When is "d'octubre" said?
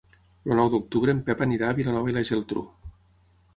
0.75-1.15